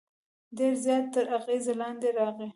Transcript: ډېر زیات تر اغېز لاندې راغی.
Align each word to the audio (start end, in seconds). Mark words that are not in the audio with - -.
ډېر 0.57 0.73
زیات 0.83 1.05
تر 1.13 1.25
اغېز 1.37 1.65
لاندې 1.81 2.09
راغی. 2.17 2.49